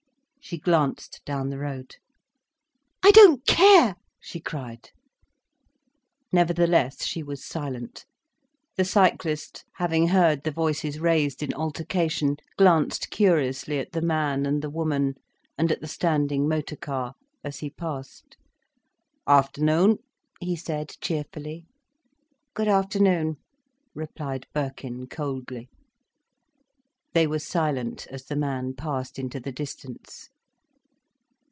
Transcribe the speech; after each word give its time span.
She 0.43 0.57
glanced 0.57 1.21
down 1.23 1.49
the 1.49 1.59
road. 1.59 1.95
"I 3.05 3.11
don't 3.11 3.45
care," 3.45 3.95
she 4.19 4.41
cried. 4.41 4.89
Nevertheless 6.33 7.05
she 7.05 7.21
was 7.23 7.45
silent. 7.45 8.05
The 8.75 8.83
cyclist, 8.83 9.63
having 9.75 10.07
heard 10.07 10.43
the 10.43 10.51
voices 10.51 10.99
raised 10.99 11.41
in 11.43 11.53
altercation, 11.53 12.37
glanced 12.57 13.11
curiously 13.11 13.77
at 13.79 13.91
the 13.93 14.01
man, 14.01 14.45
and 14.47 14.61
the 14.61 14.69
woman, 14.71 15.13
and 15.59 15.71
at 15.71 15.79
the 15.79 15.87
standing 15.87 16.49
motor 16.49 16.75
car 16.75 17.13
as 17.43 17.59
he 17.59 17.69
passed. 17.69 18.35
"—Afternoon," 19.27 19.99
he 20.41 20.55
said, 20.57 20.97
cheerfully. 20.99 21.65
"Good 22.55 22.67
afternoon," 22.67 23.37
replied 23.95 24.47
Birkin 24.53 25.07
coldly. 25.07 25.69
They 27.13 27.25
were 27.27 27.39
silent 27.39 28.05
as 28.07 28.23
the 28.25 28.37
man 28.37 28.73
passed 28.73 29.17
into 29.19 29.39
the 29.39 29.51
distance. 29.51 30.29